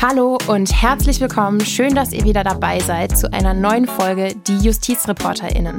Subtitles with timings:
[0.00, 1.60] Hallo und herzlich willkommen.
[1.60, 5.76] Schön, dass ihr wieder dabei seid zu einer neuen Folge Die JustizreporterInnen.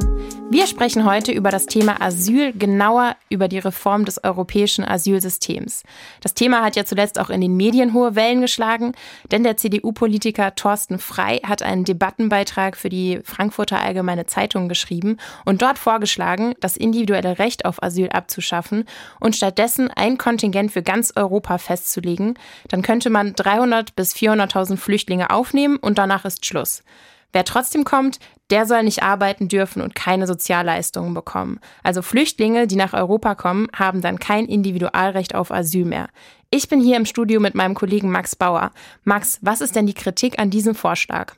[0.52, 5.84] Wir sprechen heute über das Thema Asyl, genauer über die Reform des europäischen Asylsystems.
[6.21, 8.93] Das Thema hat ja zuletzt auch in den Medien hohe Wellen geschlagen,
[9.32, 15.62] denn der CDU-Politiker Thorsten Frei hat einen Debattenbeitrag für die Frankfurter Allgemeine Zeitung geschrieben und
[15.62, 18.86] dort vorgeschlagen, das individuelle Recht auf Asyl abzuschaffen
[19.20, 22.34] und stattdessen ein Kontingent für ganz Europa festzulegen.
[22.70, 26.84] Dann könnte man 300 bis bis 400.000 Flüchtlinge aufnehmen und danach ist Schluss.
[27.32, 31.60] Wer trotzdem kommt, der soll nicht arbeiten dürfen und keine Sozialleistungen bekommen.
[31.84, 36.08] Also Flüchtlinge, die nach Europa kommen, haben dann kein Individualrecht auf Asyl mehr.
[36.50, 38.72] Ich bin hier im Studio mit meinem Kollegen Max Bauer.
[39.04, 41.36] Max, was ist denn die Kritik an diesem Vorschlag?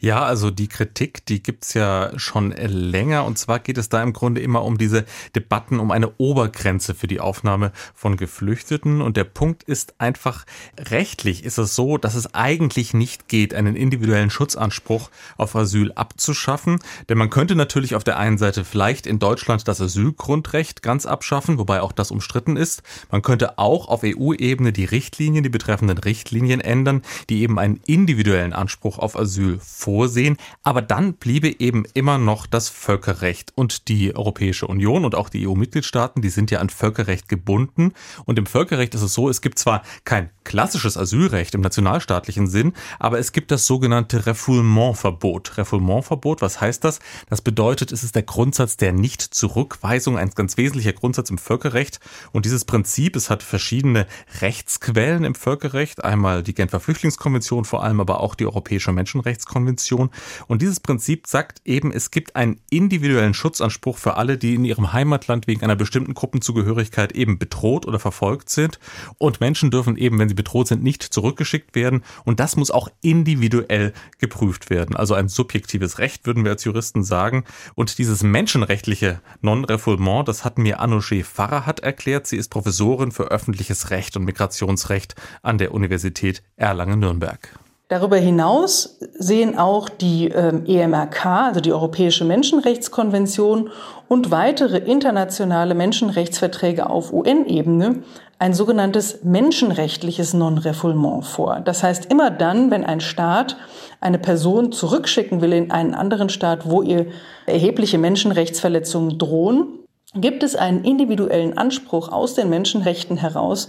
[0.00, 3.24] Ja, also die Kritik, die gibt's ja schon länger.
[3.24, 5.04] Und zwar geht es da im Grunde immer um diese
[5.34, 9.00] Debatten um eine Obergrenze für die Aufnahme von Geflüchteten.
[9.00, 10.44] Und der Punkt ist einfach,
[10.78, 16.78] rechtlich ist es so, dass es eigentlich nicht geht, einen individuellen Schutzanspruch auf Asyl abzuschaffen.
[17.08, 21.58] Denn man könnte natürlich auf der einen Seite vielleicht in Deutschland das Asylgrundrecht ganz abschaffen,
[21.58, 22.82] wobei auch das umstritten ist.
[23.10, 28.52] Man könnte auch auf EU-Ebene die Richtlinien, die betreffenden Richtlinien ändern, die eben einen individuellen
[28.52, 30.36] Anspruch auf Asyl vorsehen.
[30.62, 35.46] Aber dann bliebe eben immer noch das Völkerrecht und die Europäische Union und auch die
[35.46, 37.92] EU-Mitgliedstaaten, die sind ja an Völkerrecht gebunden.
[38.24, 42.72] Und im Völkerrecht ist es so, es gibt zwar kein klassisches Asylrecht im nationalstaatlichen Sinn,
[42.98, 45.56] aber es gibt das sogenannte Refoulementverbot.
[45.58, 46.98] Refoulementverbot, was heißt das?
[47.28, 52.00] Das bedeutet, es ist der Grundsatz der Nichtzurückweisung, ein ganz wesentlicher Grundsatz im Völkerrecht.
[52.32, 54.06] Und dieses Prinzip, es hat verschiedene
[54.40, 60.10] Rechtsquellen im Völkerrecht, einmal die Genfer Flüchtlingskonvention, vor allem aber auch die Europäische Menschenrechtskonvention Menschenrechtskonvention.
[60.46, 64.92] Und dieses Prinzip sagt eben, es gibt einen individuellen Schutzanspruch für alle, die in ihrem
[64.92, 68.78] Heimatland wegen einer bestimmten Gruppenzugehörigkeit eben bedroht oder verfolgt sind.
[69.18, 72.02] Und Menschen dürfen eben, wenn sie bedroht sind, nicht zurückgeschickt werden.
[72.24, 74.96] Und das muss auch individuell geprüft werden.
[74.96, 77.44] Also ein subjektives Recht, würden wir als Juristen sagen.
[77.74, 82.26] Und dieses menschenrechtliche Non-Refoulement, das hat mir Anouche Farrahat erklärt.
[82.26, 87.61] Sie ist Professorin für öffentliches Recht und Migrationsrecht an der Universität Erlangen-Nürnberg.
[87.92, 93.68] Darüber hinaus sehen auch die ähm, EMRK, also die Europäische Menschenrechtskonvention
[94.08, 97.96] und weitere internationale Menschenrechtsverträge auf UN-Ebene
[98.38, 101.60] ein sogenanntes menschenrechtliches Non-Refoulement vor.
[101.60, 103.58] Das heißt, immer dann, wenn ein Staat
[104.00, 107.08] eine Person zurückschicken will in einen anderen Staat, wo ihr
[107.44, 109.80] erhebliche Menschenrechtsverletzungen drohen,
[110.14, 113.68] gibt es einen individuellen Anspruch aus den Menschenrechten heraus,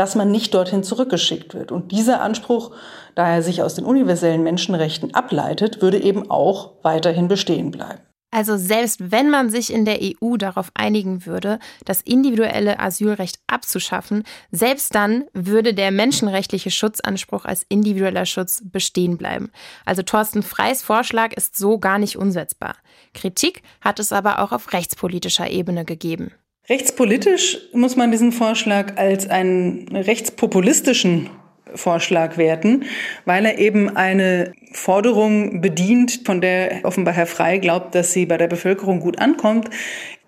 [0.00, 1.70] dass man nicht dorthin zurückgeschickt wird.
[1.70, 2.74] Und dieser Anspruch,
[3.14, 8.00] da er sich aus den universellen Menschenrechten ableitet, würde eben auch weiterhin bestehen bleiben.
[8.30, 14.24] Also selbst wenn man sich in der EU darauf einigen würde, das individuelle Asylrecht abzuschaffen,
[14.50, 19.50] selbst dann würde der menschenrechtliche Schutzanspruch als individueller Schutz bestehen bleiben.
[19.84, 22.74] Also Thorsten Freys Vorschlag ist so gar nicht umsetzbar.
[23.12, 26.32] Kritik hat es aber auch auf rechtspolitischer Ebene gegeben.
[26.70, 31.28] Rechtspolitisch muss man diesen Vorschlag als einen rechtspopulistischen
[31.74, 32.84] Vorschlag werten,
[33.24, 38.36] weil er eben eine Forderung bedient, von der offenbar Herr Frei glaubt, dass sie bei
[38.36, 39.68] der Bevölkerung gut ankommt.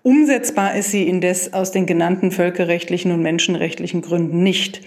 [0.01, 4.81] Umsetzbar ist sie indes aus den genannten völkerrechtlichen und menschenrechtlichen Gründen nicht.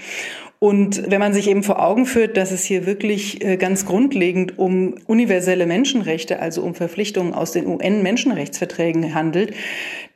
[0.59, 4.59] Und wenn man sich eben vor Augen führt, dass es hier wirklich äh, ganz grundlegend
[4.59, 9.53] um universelle Menschenrechte, also um Verpflichtungen aus den UN-Menschenrechtsverträgen handelt,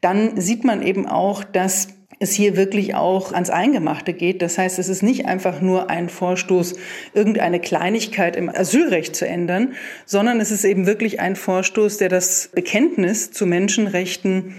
[0.01, 1.89] dann sieht man eben auch, dass
[2.21, 4.43] es hier wirklich auch ans Eingemachte geht.
[4.43, 6.77] Das heißt, es ist nicht einfach nur ein Vorstoß,
[7.15, 9.75] irgendeine Kleinigkeit im Asylrecht zu ändern,
[10.05, 14.57] sondern es ist eben wirklich ein Vorstoß, der das Bekenntnis zu Menschenrechten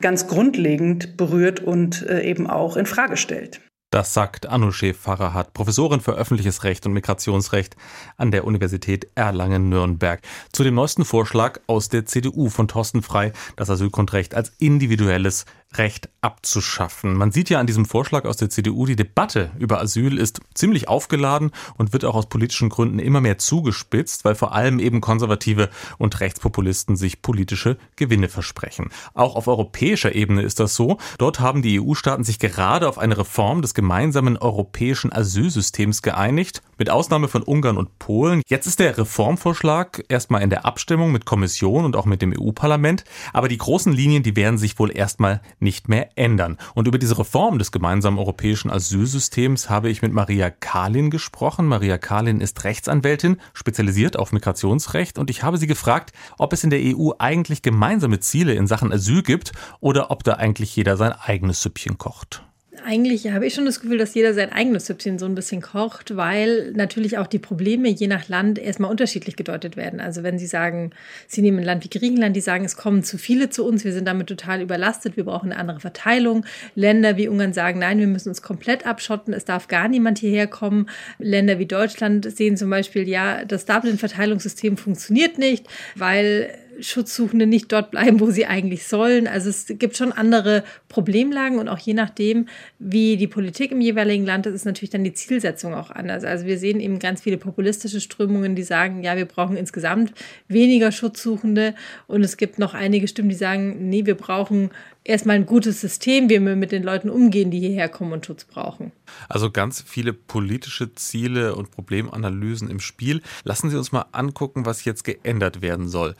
[0.00, 3.60] ganz grundlegend berührt und äh, eben auch in Frage stellt.
[3.94, 7.76] Das sagt Anouche Farrahat, Professorin für öffentliches Recht und Migrationsrecht
[8.16, 10.20] an der Universität Erlangen-Nürnberg.
[10.50, 15.44] Zu dem neuesten Vorschlag aus der CDU von Thorsten Frei, das Asylgrundrecht als individuelles
[15.78, 17.14] Recht abzuschaffen.
[17.14, 20.88] Man sieht ja an diesem Vorschlag aus der CDU, die Debatte über Asyl ist ziemlich
[20.88, 25.68] aufgeladen und wird auch aus politischen Gründen immer mehr zugespitzt, weil vor allem eben Konservative
[25.98, 28.88] und Rechtspopulisten sich politische Gewinne versprechen.
[29.12, 30.98] Auch auf europäischer Ebene ist das so.
[31.18, 36.90] Dort haben die EU-Staaten sich gerade auf eine Reform des gemeinsamen europäischen Asylsystems geeinigt, mit
[36.90, 38.42] Ausnahme von Ungarn und Polen.
[38.48, 43.04] Jetzt ist der Reformvorschlag erstmal in der Abstimmung mit Kommission und auch mit dem EU-Parlament,
[43.32, 46.58] aber die großen Linien, die werden sich wohl erstmal nicht mehr ändern.
[46.74, 51.66] Und über diese Reform des gemeinsamen europäischen Asylsystems habe ich mit Maria Kalin gesprochen.
[51.66, 56.70] Maria Kalin ist Rechtsanwältin, spezialisiert auf Migrationsrecht und ich habe sie gefragt, ob es in
[56.70, 59.50] der EU eigentlich gemeinsame Ziele in Sachen Asyl gibt
[59.80, 62.44] oder ob da eigentlich jeder sein eigenes Süppchen kocht
[62.84, 66.16] eigentlich habe ich schon das Gefühl, dass jeder sein eigenes Süppchen so ein bisschen kocht,
[66.16, 70.00] weil natürlich auch die Probleme je nach Land erstmal unterschiedlich gedeutet werden.
[70.00, 70.90] Also wenn Sie sagen,
[71.26, 73.92] Sie nehmen ein Land wie Griechenland, die sagen, es kommen zu viele zu uns, wir
[73.92, 76.44] sind damit total überlastet, wir brauchen eine andere Verteilung.
[76.74, 80.46] Länder wie Ungarn sagen, nein, wir müssen uns komplett abschotten, es darf gar niemand hierher
[80.46, 80.88] kommen.
[81.18, 85.66] Länder wie Deutschland sehen zum Beispiel, ja, das Dublin-Verteilungssystem funktioniert nicht,
[85.96, 89.26] weil Schutzsuchende nicht dort bleiben, wo sie eigentlich sollen.
[89.26, 92.46] Also es gibt schon andere Problemlagen und auch je nachdem,
[92.78, 96.24] wie die Politik im jeweiligen Land ist, ist natürlich dann die Zielsetzung auch anders.
[96.24, 100.12] Also wir sehen eben ganz viele populistische Strömungen, die sagen, ja, wir brauchen insgesamt
[100.48, 101.74] weniger Schutzsuchende
[102.06, 104.70] und es gibt noch einige Stimmen, die sagen, nee, wir brauchen
[105.04, 108.44] erstmal ein gutes System, wie wir mit den Leuten umgehen, die hierher kommen und Schutz
[108.44, 108.90] brauchen.
[109.28, 113.22] Also ganz viele politische Ziele und Problemanalysen im Spiel.
[113.44, 116.14] Lassen Sie uns mal angucken, was jetzt geändert werden soll.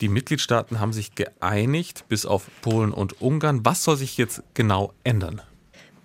[0.00, 3.64] Die Mitgliedstaaten haben sich geeinigt, bis auf Polen und Ungarn.
[3.64, 5.42] Was soll sich jetzt genau ändern?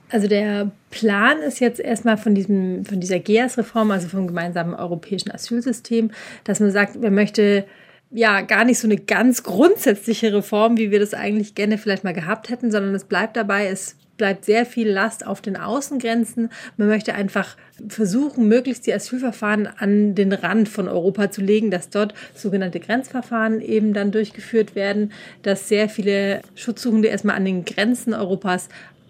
[0.10, 5.32] Also der Plan ist jetzt erstmal von, diesem, von dieser GEAS-Reform, also vom gemeinsamen europäischen
[5.32, 6.12] Asylsystem,
[6.44, 7.66] dass man sagt, man möchte
[8.14, 12.14] ja gar nicht so eine ganz grundsätzliche Reform, wie wir das eigentlich gerne vielleicht mal
[12.14, 16.50] gehabt hätten, sondern es bleibt dabei, es bleibt sehr viel Last auf den Außengrenzen.
[16.78, 17.58] Man möchte einfach
[17.90, 23.60] versuchen, möglichst die Asylverfahren an den Rand von Europa zu legen, dass dort sogenannte Grenzverfahren
[23.60, 25.12] eben dann durchgeführt werden,
[25.42, 28.70] dass sehr viele Schutzsuchende erstmal an den Grenzen Europas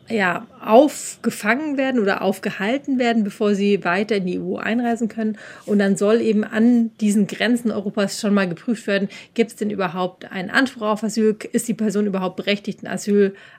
[0.10, 5.38] ja, aufgefangen werden oder aufgehalten werden, bevor sie weiter in die EU einreisen können.
[5.66, 9.70] Und dann soll eben an diesen Grenzen Europas schon mal geprüft werden, gibt es denn
[9.70, 11.38] überhaupt einen Anspruch auf Asyl?
[11.52, 12.94] Ist die Person überhaupt berechtigt, einen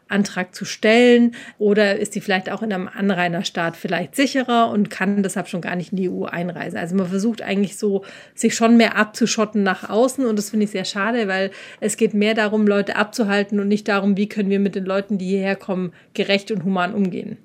[0.08, 1.34] Asylantrag zu stellen?
[1.58, 5.76] Oder ist sie vielleicht auch in einem Anrainerstaat vielleicht sicherer und kann deshalb schon gar
[5.76, 6.78] nicht in die EU einreisen?
[6.78, 8.04] Also man versucht eigentlich so,
[8.34, 10.24] sich schon mehr abzuschotten nach außen.
[10.26, 13.88] Und das finde ich sehr schade, weil es geht mehr darum, Leute abzuhalten und nicht
[13.88, 17.38] darum, wie können wir mit den Leuten, die hierher kommen, gerecht und human umgehen.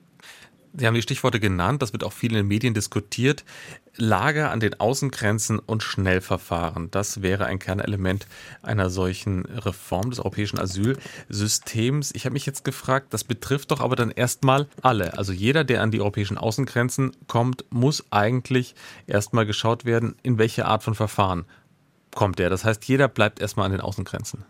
[0.74, 3.44] Sie haben die Stichworte genannt, das wird auch viel in den Medien diskutiert.
[3.95, 8.27] Lager an den Außengrenzen und Schnellverfahren, das wäre ein Kernelement
[8.62, 12.12] einer solchen Reform des europäischen Asylsystems.
[12.13, 15.18] Ich habe mich jetzt gefragt, das betrifft doch aber dann erstmal alle.
[15.18, 18.75] Also jeder, der an die europäischen Außengrenzen kommt, muss eigentlich
[19.07, 21.45] erstmal geschaut werden, in welche Art von Verfahren
[22.13, 22.50] kommt er.
[22.50, 24.45] Das heißt, jeder bleibt erstmal an den Außengrenzen.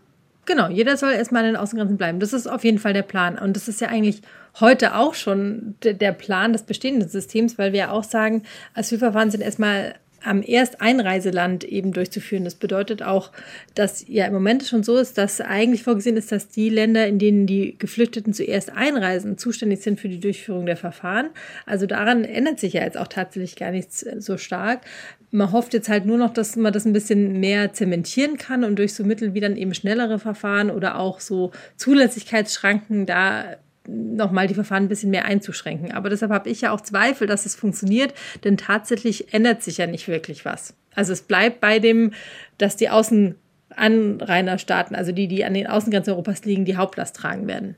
[0.46, 2.18] Genau, jeder soll erstmal an den Außengrenzen bleiben.
[2.18, 3.38] Das ist auf jeden Fall der Plan.
[3.38, 4.22] Und das ist ja eigentlich
[4.58, 8.42] heute auch schon der Plan des bestehenden Systems, weil wir ja auch sagen,
[8.74, 12.44] Asylverfahren sind erstmal am Ersteinreiseland eben durchzuführen.
[12.44, 13.30] Das bedeutet auch,
[13.74, 17.18] dass ja im Moment schon so ist, dass eigentlich vorgesehen ist, dass die Länder, in
[17.18, 21.30] denen die Geflüchteten zuerst einreisen, zuständig sind für die Durchführung der Verfahren.
[21.66, 24.82] Also daran ändert sich ja jetzt auch tatsächlich gar nichts so stark.
[25.30, 28.78] Man hofft jetzt halt nur noch, dass man das ein bisschen mehr zementieren kann und
[28.78, 33.56] durch so Mittel wie dann eben schnellere Verfahren oder auch so Zulässigkeitsschranken da
[33.90, 35.92] nochmal die Verfahren ein bisschen mehr einzuschränken.
[35.92, 38.14] Aber deshalb habe ich ja auch Zweifel, dass es funktioniert,
[38.44, 40.74] denn tatsächlich ändert sich ja nicht wirklich was.
[40.94, 42.12] Also es bleibt bei dem,
[42.58, 47.76] dass die Außenanrainerstaaten, also die, die an den Außengrenzen Europas liegen, die Hauptlast tragen werden.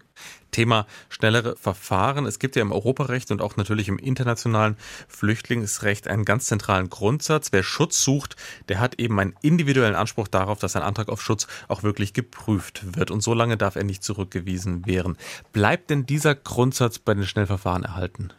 [0.52, 2.26] Thema schnellere Verfahren.
[2.26, 4.76] Es gibt ja im Europarecht und auch natürlich im internationalen
[5.08, 7.48] Flüchtlingsrecht einen ganz zentralen Grundsatz.
[7.50, 8.36] Wer Schutz sucht,
[8.68, 12.96] der hat eben einen individuellen Anspruch darauf, dass sein Antrag auf Schutz auch wirklich geprüft
[12.96, 13.10] wird.
[13.10, 15.16] Und so lange darf er nicht zurückgewiesen werden.
[15.52, 18.32] Bleibt denn dieser Grundsatz bei den Schnellverfahren erhalten?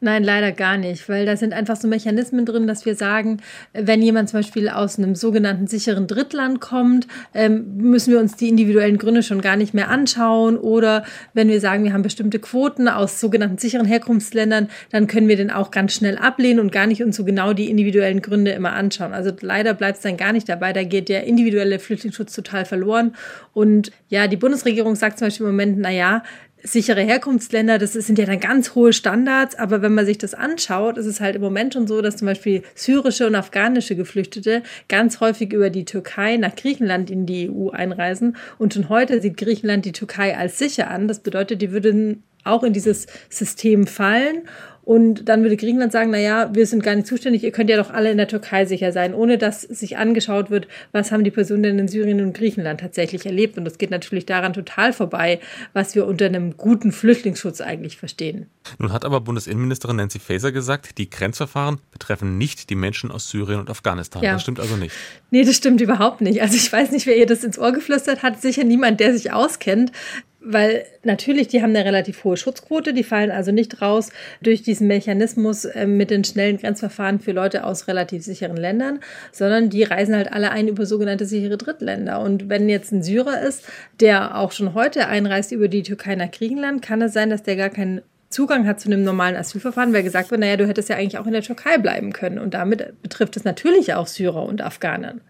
[0.00, 3.38] Nein, leider gar nicht, weil da sind einfach so Mechanismen drin, dass wir sagen,
[3.72, 8.48] wenn jemand zum Beispiel aus einem sogenannten sicheren Drittland kommt, ähm, müssen wir uns die
[8.48, 10.58] individuellen Gründe schon gar nicht mehr anschauen.
[10.58, 15.36] Oder wenn wir sagen, wir haben bestimmte Quoten aus sogenannten sicheren Herkunftsländern, dann können wir
[15.36, 18.74] den auch ganz schnell ablehnen und gar nicht uns so genau die individuellen Gründe immer
[18.74, 19.14] anschauen.
[19.14, 20.74] Also leider bleibt es dann gar nicht dabei.
[20.74, 23.14] Da geht der individuelle Flüchtlingsschutz total verloren.
[23.54, 26.22] Und ja, die Bundesregierung sagt zum Beispiel im Moment, na ja,
[26.62, 30.98] sichere Herkunftsländer, das sind ja dann ganz hohe Standards, aber wenn man sich das anschaut,
[30.98, 35.20] ist es halt im Moment schon so, dass zum Beispiel syrische und afghanische Geflüchtete ganz
[35.20, 39.84] häufig über die Türkei nach Griechenland in die EU einreisen und schon heute sieht Griechenland
[39.84, 41.08] die Türkei als sicher an.
[41.08, 44.42] Das bedeutet, die würden auch in dieses System fallen
[44.86, 47.76] und dann würde Griechenland sagen, na ja, wir sind gar nicht zuständig, ihr könnt ja
[47.76, 51.32] doch alle in der Türkei sicher sein, ohne dass sich angeschaut wird, was haben die
[51.32, 53.58] Personen denn in Syrien und Griechenland tatsächlich erlebt.
[53.58, 55.40] Und das geht natürlich daran total vorbei,
[55.72, 58.46] was wir unter einem guten Flüchtlingsschutz eigentlich verstehen.
[58.78, 63.58] Nun hat aber Bundesinnenministerin Nancy Faeser gesagt, die Grenzverfahren betreffen nicht die Menschen aus Syrien
[63.58, 64.22] und Afghanistan.
[64.22, 64.34] Ja.
[64.34, 64.94] Das stimmt also nicht.
[65.32, 66.40] Nee, das stimmt überhaupt nicht.
[66.42, 68.40] Also ich weiß nicht, wer ihr das ins Ohr geflüstert hat.
[68.40, 69.90] Sicher niemand, der sich auskennt.
[70.40, 74.10] Weil natürlich, die haben eine relativ hohe Schutzquote, die fallen also nicht raus
[74.42, 79.00] durch diesen Mechanismus äh, mit den schnellen Grenzverfahren für Leute aus relativ sicheren Ländern,
[79.32, 82.20] sondern die reisen halt alle ein über sogenannte sichere Drittländer.
[82.20, 83.64] Und wenn jetzt ein Syrer ist,
[84.00, 87.56] der auch schon heute einreist über die Türkei nach Griechenland, kann es sein, dass der
[87.56, 90.96] gar keinen Zugang hat zu einem normalen Asylverfahren, weil gesagt wird, naja, du hättest ja
[90.96, 92.38] eigentlich auch in der Türkei bleiben können.
[92.38, 95.20] Und damit betrifft es natürlich auch Syrer und Afghanen.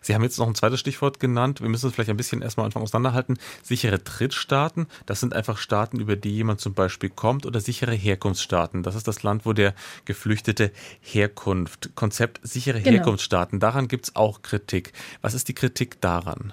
[0.00, 1.60] Sie haben jetzt noch ein zweites Stichwort genannt.
[1.60, 3.38] Wir müssen es vielleicht ein bisschen erstmal Anfang auseinanderhalten.
[3.62, 8.82] Sichere Drittstaaten, das sind einfach Staaten, über die jemand zum Beispiel kommt, oder sichere Herkunftsstaaten.
[8.82, 9.74] Das ist das Land, wo der
[10.04, 11.90] Geflüchtete Herkunft.
[11.94, 12.96] Konzept sichere genau.
[12.96, 13.60] Herkunftsstaaten.
[13.60, 14.92] Daran gibt es auch Kritik.
[15.20, 16.52] Was ist die Kritik daran?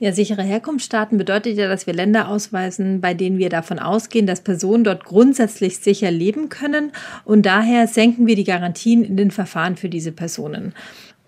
[0.00, 4.42] Ja, sichere Herkunftsstaaten bedeutet ja, dass wir Länder ausweisen, bei denen wir davon ausgehen, dass
[4.42, 6.92] Personen dort grundsätzlich sicher leben können.
[7.24, 10.74] Und daher senken wir die Garantien in den Verfahren für diese Personen.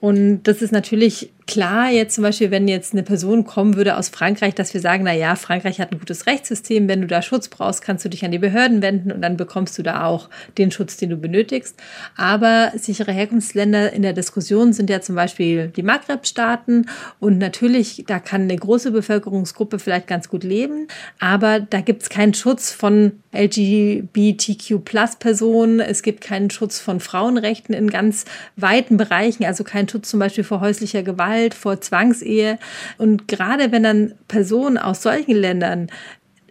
[0.00, 4.08] Und das ist natürlich klar, jetzt zum Beispiel, wenn jetzt eine Person kommen würde aus
[4.08, 7.46] Frankreich, dass wir sagen, na ja, Frankreich hat ein gutes Rechtssystem, wenn du da Schutz
[7.48, 10.72] brauchst, kannst du dich an die Behörden wenden und dann bekommst du da auch den
[10.72, 11.76] Schutz, den du benötigst.
[12.16, 16.86] Aber sichere Herkunftsländer in der Diskussion sind ja zum Beispiel die Maghreb-Staaten.
[17.20, 20.88] Und natürlich, da kann eine große Bevölkerungsgruppe vielleicht ganz gut leben,
[21.20, 27.90] aber da gibt es keinen Schutz von LGBTQ-Plus-Personen, es gibt keinen Schutz von Frauenrechten in
[27.90, 28.24] ganz
[28.56, 32.58] weiten Bereichen, also keinen Schutz zum Beispiel vor häuslicher Gewalt Gewalt, vor Zwangsehe.
[32.98, 35.88] Und gerade wenn dann Personen aus solchen Ländern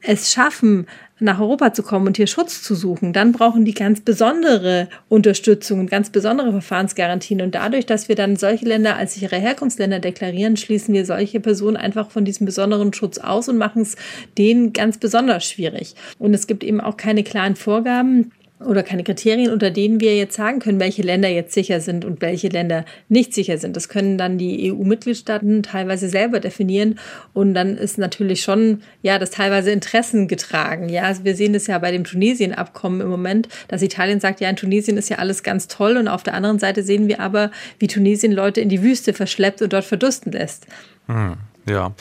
[0.01, 0.85] es schaffen,
[1.17, 5.79] nach Europa zu kommen und hier Schutz zu suchen, dann brauchen die ganz besondere Unterstützung
[5.79, 7.41] und ganz besondere Verfahrensgarantien.
[7.41, 11.77] Und dadurch, dass wir dann solche Länder als sichere Herkunftsländer deklarieren, schließen wir solche Personen
[11.77, 13.95] einfach von diesem besonderen Schutz aus und machen es
[14.37, 15.95] denen ganz besonders schwierig.
[16.19, 18.31] Und es gibt eben auch keine klaren Vorgaben
[18.65, 22.21] oder keine Kriterien, unter denen wir jetzt sagen können, welche Länder jetzt sicher sind und
[22.21, 23.75] welche Länder nicht sicher sind.
[23.75, 26.99] Das können dann die EU-Mitgliedstaaten teilweise selber definieren
[27.33, 30.89] und dann ist natürlich schon, ja, das teilweise Interessen getragen.
[30.89, 34.49] Ja, also wir sehen das ja bei dem Tunesien-Abkommen im Moment, dass Italien sagt, ja,
[34.49, 37.51] in Tunesien ist ja alles ganz toll und auf der anderen Seite sehen wir aber,
[37.79, 40.67] wie Tunesien Leute in die Wüste verschleppt und dort verdursten lässt.
[41.07, 41.93] Hm, ja,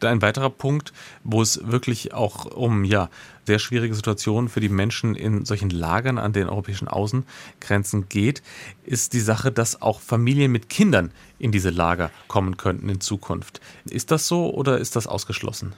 [0.00, 0.92] ein weiterer Punkt,
[1.24, 3.08] wo es wirklich auch um ja
[3.46, 8.42] sehr schwierige Situationen für die Menschen in solchen Lagern an den europäischen Außengrenzen geht,
[8.84, 13.60] ist die Sache, dass auch Familien mit Kindern in diese Lager kommen könnten in Zukunft.
[13.88, 15.74] Ist das so oder ist das ausgeschlossen?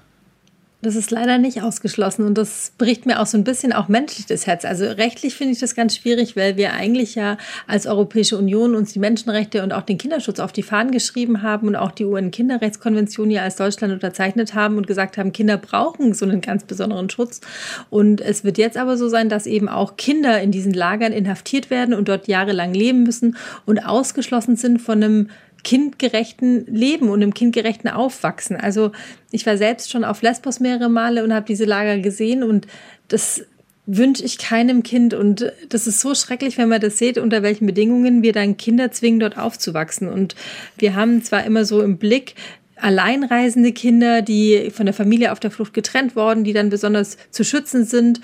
[0.85, 4.27] Das ist leider nicht ausgeschlossen und das bricht mir auch so ein bisschen auch menschlich
[4.27, 4.67] das Herz.
[4.67, 8.93] Also rechtlich finde ich das ganz schwierig, weil wir eigentlich ja als Europäische Union uns
[8.93, 13.31] die Menschenrechte und auch den Kinderschutz auf die Fahnen geschrieben haben und auch die UN-Kinderrechtskonvention
[13.31, 17.41] ja als Deutschland unterzeichnet haben und gesagt haben, Kinder brauchen so einen ganz besonderen Schutz.
[17.89, 21.71] Und es wird jetzt aber so sein, dass eben auch Kinder in diesen Lagern inhaftiert
[21.71, 25.31] werden und dort jahrelang leben müssen und ausgeschlossen sind von einem
[25.65, 28.57] kindgerechten Leben und im kindgerechten Aufwachsen.
[28.57, 28.93] Also
[29.33, 32.67] ich war selbst schon auf Lesbos mehrere Male und habe diese Lager gesehen und
[33.09, 33.43] das
[33.87, 35.15] wünsche ich keinem Kind.
[35.15, 38.91] Und das ist so schrecklich, wenn man das sieht, unter welchen Bedingungen wir dann Kinder
[38.91, 40.09] zwingen, dort aufzuwachsen.
[40.09, 40.35] Und
[40.79, 42.35] wir haben zwar immer so im Blick,
[42.77, 47.45] alleinreisende Kinder, die von der Familie auf der Flucht getrennt worden, die dann besonders zu
[47.45, 48.21] schützen sind.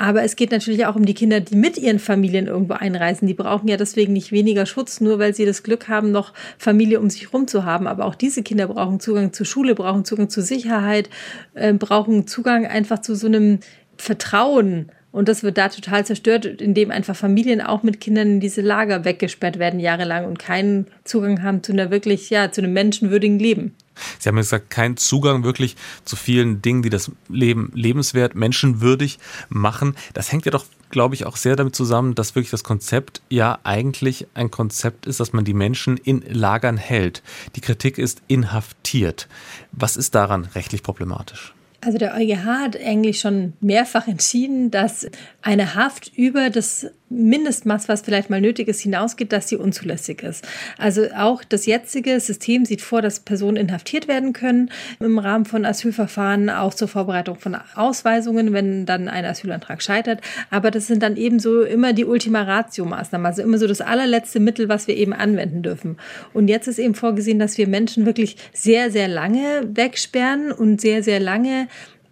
[0.00, 3.26] Aber es geht natürlich auch um die Kinder, die mit ihren Familien irgendwo einreisen.
[3.26, 7.00] Die brauchen ja deswegen nicht weniger Schutz, nur weil sie das Glück haben, noch Familie
[7.00, 7.88] um sich herum zu haben.
[7.88, 11.10] Aber auch diese Kinder brauchen Zugang zur Schule, brauchen Zugang zur Sicherheit,
[11.54, 13.58] äh, brauchen Zugang einfach zu so einem
[13.96, 14.92] Vertrauen.
[15.10, 19.04] Und das wird da total zerstört, indem einfach Familien auch mit Kindern in diese Lager
[19.04, 23.74] weggesperrt werden jahrelang und keinen Zugang haben zu einer wirklich, ja, zu einem menschenwürdigen Leben.
[24.18, 29.94] Sie haben gesagt, kein Zugang wirklich zu vielen Dingen, die das Leben lebenswert, menschenwürdig machen.
[30.14, 33.58] Das hängt ja doch, glaube ich, auch sehr damit zusammen, dass wirklich das Konzept ja
[33.64, 37.22] eigentlich ein Konzept ist, dass man die Menschen in Lagern hält.
[37.56, 39.28] Die Kritik ist inhaftiert.
[39.72, 41.54] Was ist daran rechtlich problematisch?
[41.88, 45.06] Also der EuGH hat eigentlich schon mehrfach entschieden, dass
[45.40, 50.46] eine Haft über das Mindestmaß, was vielleicht mal nötig ist, hinausgeht, dass sie unzulässig ist.
[50.76, 55.64] Also auch das jetzige System sieht vor, dass Personen inhaftiert werden können im Rahmen von
[55.64, 60.20] Asylverfahren, auch zur Vorbereitung von Ausweisungen, wenn dann ein Asylantrag scheitert.
[60.50, 64.68] Aber das sind dann ebenso immer die Ultima Ratio-Maßnahmen, also immer so das allerletzte Mittel,
[64.68, 65.96] was wir eben anwenden dürfen.
[66.34, 71.02] Und jetzt ist eben vorgesehen, dass wir Menschen wirklich sehr, sehr lange wegsperren und sehr,
[71.02, 71.68] sehr lange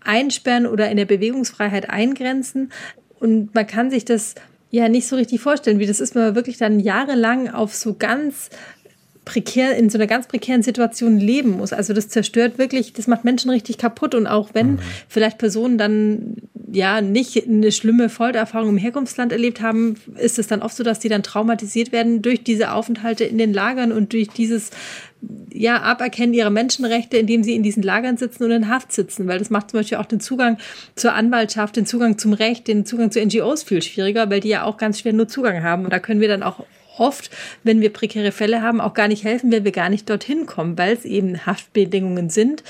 [0.07, 2.71] einsperren oder in der Bewegungsfreiheit eingrenzen.
[3.19, 4.35] Und man kann sich das
[4.71, 7.95] ja nicht so richtig vorstellen, wie das ist, wenn man wirklich dann jahrelang auf so
[7.95, 8.51] ganz
[9.27, 11.73] prekär, in so einer ganz prekären Situation leben muss.
[11.73, 14.15] Also das zerstört wirklich, das macht Menschen richtig kaputt.
[14.15, 14.79] Und auch wenn mhm.
[15.09, 16.37] vielleicht Personen dann
[16.71, 21.01] ja nicht eine schlimme Foltererfahrung im Herkunftsland erlebt haben, ist es dann oft so, dass
[21.01, 24.71] die dann traumatisiert werden durch diese Aufenthalte in den Lagern und durch dieses
[25.53, 29.39] ja, Aberkennen ihrer Menschenrechte, indem sie in diesen Lagern sitzen und in Haft sitzen, weil
[29.39, 30.59] das macht zum Beispiel auch den Zugang
[30.95, 34.65] zur Anwaltschaft, den Zugang zum Recht, den Zugang zu NGOs viel schwieriger, weil die ja
[34.65, 35.85] auch ganz schwer nur Zugang haben.
[35.85, 36.65] Und da können wir dann auch
[36.99, 37.31] oft,
[37.63, 40.79] wenn wir prekäre Fälle haben, auch gar nicht helfen, wenn wir gar nicht dorthin kommen,
[40.79, 42.63] weil es eben Haftbedingungen sind.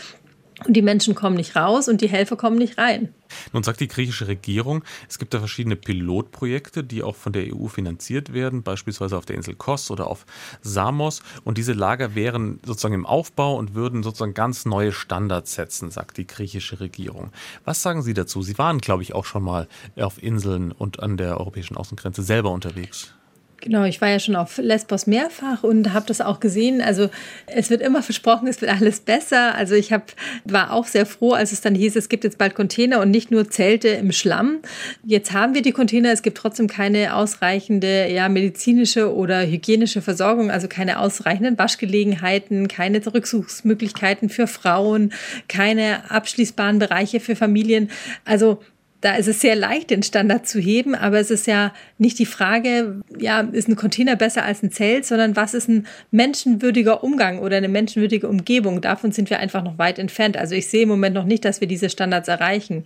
[0.65, 3.13] Und die Menschen kommen nicht raus und die Helfer kommen nicht rein.
[3.53, 7.67] Nun sagt die griechische Regierung, es gibt da verschiedene Pilotprojekte, die auch von der EU
[7.67, 10.25] finanziert werden, beispielsweise auf der Insel Kos oder auf
[10.63, 11.23] Samos.
[11.45, 16.17] Und diese Lager wären sozusagen im Aufbau und würden sozusagen ganz neue Standards setzen, sagt
[16.17, 17.33] die griechische Regierung.
[17.65, 18.43] Was sagen Sie dazu?
[18.43, 22.51] Sie waren, glaube ich, auch schon mal auf Inseln und an der europäischen Außengrenze selber
[22.51, 23.15] unterwegs.
[23.63, 26.83] Genau, ich war ja schon auf Lesbos mehrfach und habe das auch gesehen.
[26.83, 27.09] Also
[27.47, 29.55] es wird immer versprochen, es wird alles besser.
[29.55, 30.13] Also ich hab,
[30.45, 33.31] war auch sehr froh, als es dann hieß, es gibt jetzt bald Container und nicht
[33.31, 34.59] nur Zelte im Schlamm.
[35.05, 40.51] Jetzt haben wir die Container, es gibt trotzdem keine ausreichende ja, medizinische oder hygienische Versorgung,
[40.51, 45.13] also keine ausreichenden Waschgelegenheiten, keine Rückzugsmöglichkeiten für Frauen,
[45.49, 47.91] keine abschließbaren Bereiche für Familien.
[48.25, 48.61] Also
[49.00, 52.26] da ist es sehr leicht, den Standard zu heben, aber es ist ja nicht die
[52.26, 57.41] Frage, ja, ist ein Container besser als ein Zelt, sondern was ist ein menschenwürdiger Umgang
[57.41, 58.81] oder eine menschenwürdige Umgebung?
[58.81, 60.37] Davon sind wir einfach noch weit entfernt.
[60.37, 62.85] Also ich sehe im Moment noch nicht, dass wir diese Standards erreichen.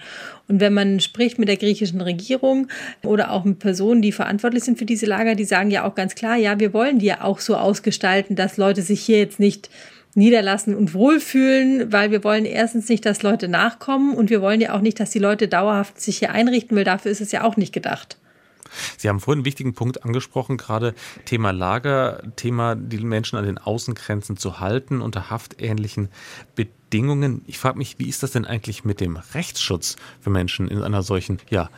[0.49, 2.69] Und wenn man spricht mit der griechischen Regierung
[3.05, 6.17] oder auch mit Personen, die verantwortlich sind für diese Lager, die sagen ja auch ganz
[6.17, 9.71] klar, ja, wir wollen die ja auch so ausgestalten, dass Leute sich hier jetzt nicht
[10.14, 14.75] niederlassen und wohlfühlen, weil wir wollen erstens nicht, dass Leute nachkommen und wir wollen ja
[14.75, 17.57] auch nicht, dass die Leute dauerhaft sich hier einrichten, weil dafür ist es ja auch
[17.57, 18.17] nicht gedacht.
[18.97, 23.59] Sie haben vorhin einen wichtigen Punkt angesprochen, gerade Thema Lager, Thema, die Menschen an den
[23.59, 26.09] Außengrenzen zu halten unter haftähnlichen
[26.55, 27.43] Bedingungen.
[27.47, 31.02] Ich frage mich, wie ist das denn eigentlich mit dem Rechtsschutz für Menschen in einer
[31.02, 31.71] solchen, ja,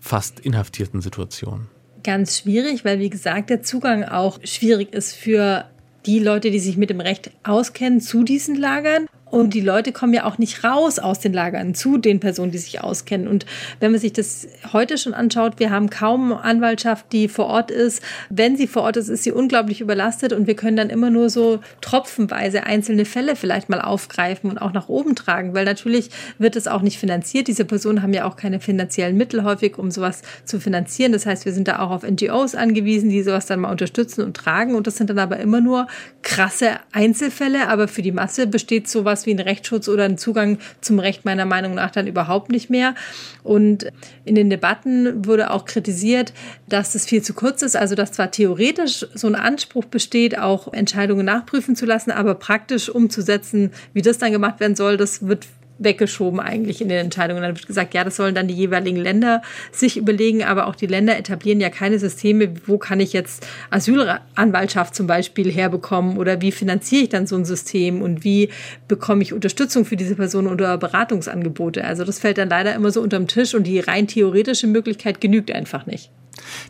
[0.00, 1.68] fast inhaftierten Situation?
[2.02, 5.66] Ganz schwierig, weil wie gesagt der Zugang auch schwierig ist für
[6.06, 9.06] die Leute, die sich mit dem Recht auskennen, zu diesen Lagern.
[9.32, 12.58] Und die Leute kommen ja auch nicht raus aus den Lagern zu den Personen, die
[12.58, 13.26] sich auskennen.
[13.26, 13.46] Und
[13.80, 18.02] wenn man sich das heute schon anschaut, wir haben kaum Anwaltschaft, die vor Ort ist.
[18.28, 21.30] Wenn sie vor Ort ist, ist sie unglaublich überlastet und wir können dann immer nur
[21.30, 26.54] so tropfenweise einzelne Fälle vielleicht mal aufgreifen und auch nach oben tragen, weil natürlich wird
[26.54, 27.48] es auch nicht finanziert.
[27.48, 31.12] Diese Personen haben ja auch keine finanziellen Mittel häufig, um sowas zu finanzieren.
[31.12, 34.36] Das heißt, wir sind da auch auf NGOs angewiesen, die sowas dann mal unterstützen und
[34.36, 34.74] tragen.
[34.74, 35.86] Und das sind dann aber immer nur
[36.20, 37.68] krasse Einzelfälle.
[37.68, 41.24] Aber für die Masse besteht sowas sowas wie ein Rechtsschutz oder ein Zugang zum Recht
[41.24, 42.94] meiner Meinung nach dann überhaupt nicht mehr.
[43.42, 43.86] Und
[44.24, 46.32] in den Debatten wurde auch kritisiert,
[46.68, 50.72] dass es viel zu kurz ist, also dass zwar theoretisch so ein Anspruch besteht, auch
[50.72, 55.46] Entscheidungen nachprüfen zu lassen, aber praktisch umzusetzen, wie das dann gemacht werden soll, das wird
[55.84, 57.42] weggeschoben eigentlich in den Entscheidungen.
[57.42, 60.86] Dann wird gesagt, ja, das sollen dann die jeweiligen Länder sich überlegen, aber auch die
[60.86, 66.52] Länder etablieren ja keine Systeme, wo kann ich jetzt Asylanwaltschaft zum Beispiel herbekommen oder wie
[66.52, 68.48] finanziere ich dann so ein System und wie
[68.88, 71.84] bekomme ich Unterstützung für diese Person oder Beratungsangebote.
[71.84, 75.50] Also das fällt dann leider immer so unterm Tisch und die rein theoretische Möglichkeit genügt
[75.52, 76.10] einfach nicht.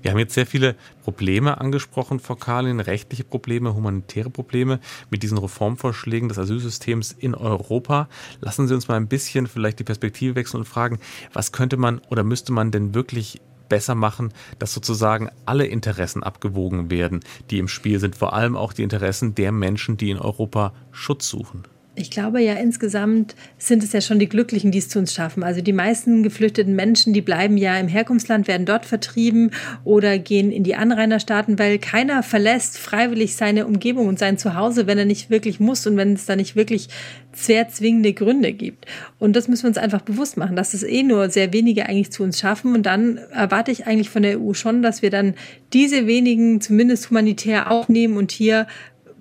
[0.03, 4.81] Wir haben jetzt sehr viele Probleme angesprochen, Frau Karlin, rechtliche Probleme, humanitäre Probleme
[5.11, 8.09] mit diesen Reformvorschlägen des Asylsystems in Europa.
[8.41, 10.99] Lassen Sie uns mal ein bisschen vielleicht die Perspektive wechseln und fragen,
[11.33, 16.91] was könnte man oder müsste man denn wirklich besser machen, dass sozusagen alle Interessen abgewogen
[16.91, 20.75] werden, die im Spiel sind, vor allem auch die Interessen der Menschen, die in Europa
[20.91, 24.99] Schutz suchen ich glaube ja insgesamt sind es ja schon die Glücklichen, die es zu
[24.99, 25.43] uns schaffen.
[25.43, 29.51] Also die meisten geflüchteten Menschen, die bleiben ja im Herkunftsland, werden dort vertrieben
[29.85, 34.99] oder gehen in die Anrainerstaaten, weil keiner verlässt freiwillig seine Umgebung und sein Zuhause, wenn
[34.99, 36.89] er nicht wirklich muss und wenn es da nicht wirklich
[37.35, 38.87] sehr zwingende Gründe gibt.
[39.19, 42.13] Und das müssen wir uns einfach bewusst machen, dass es eh nur sehr wenige eigentlich
[42.13, 42.75] zu uns schaffen.
[42.75, 45.35] Und dann erwarte ich eigentlich von der EU schon, dass wir dann
[45.73, 48.67] diese wenigen zumindest humanitär aufnehmen und hier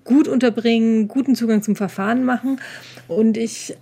[0.03, 2.59] gut unterbringen, guten Zugang zum Verfahren machen.
[3.07, 3.75] Und ich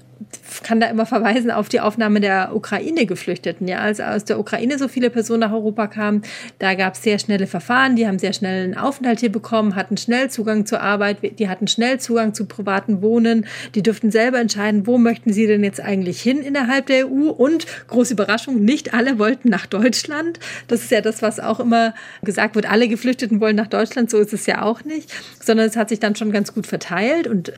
[0.63, 3.67] kann da immer verweisen auf die Aufnahme der Ukraine-Geflüchteten.
[3.67, 6.23] Ja, als aus der Ukraine so viele Personen nach Europa kamen,
[6.59, 9.97] da gab es sehr schnelle Verfahren, die haben sehr schnell einen Aufenthalt hier bekommen, hatten
[9.97, 14.85] schnell Zugang zur Arbeit, die hatten schnell Zugang zu privaten Wohnen, die dürften selber entscheiden,
[14.85, 19.19] wo möchten sie denn jetzt eigentlich hin innerhalb der EU und große Überraschung, nicht alle
[19.19, 20.39] wollten nach Deutschland.
[20.67, 24.17] Das ist ja das, was auch immer gesagt wird, alle Geflüchteten wollen nach Deutschland, so
[24.17, 25.11] ist es ja auch nicht,
[25.43, 27.27] sondern es hat sich dann schon ganz gut verteilt.
[27.27, 27.53] Und